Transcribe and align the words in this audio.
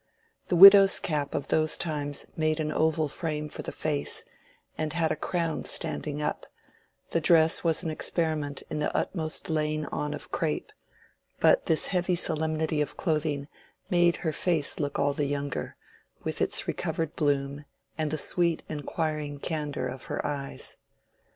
The 0.47 0.55
widow's 0.55 0.99
cap 0.99 1.35
of 1.35 1.49
those 1.49 1.77
times 1.77 2.25
made 2.35 2.59
an 2.59 2.71
oval 2.71 3.07
frame 3.07 3.49
for 3.49 3.61
the 3.61 3.71
face, 3.71 4.23
and 4.75 4.93
had 4.93 5.11
a 5.11 5.15
crown 5.15 5.63
standing 5.63 6.23
up; 6.23 6.47
the 7.11 7.21
dress 7.21 7.63
was 7.63 7.83
an 7.83 7.91
experiment 7.91 8.63
in 8.71 8.79
the 8.79 8.91
utmost 8.97 9.47
laying 9.47 9.85
on 9.85 10.15
of 10.15 10.31
crape; 10.31 10.71
but 11.39 11.67
this 11.67 11.85
heavy 11.85 12.15
solemnity 12.15 12.81
of 12.81 12.97
clothing 12.97 13.47
made 13.91 14.15
her 14.25 14.33
face 14.33 14.79
look 14.79 14.97
all 14.97 15.13
the 15.13 15.25
younger, 15.27 15.75
with 16.23 16.41
its 16.41 16.67
recovered 16.67 17.15
bloom, 17.15 17.65
and 17.95 18.09
the 18.09 18.17
sweet, 18.17 18.63
inquiring 18.67 19.37
candor 19.37 19.87
of 19.87 20.05
her 20.05 20.25
eyes. 20.25 20.77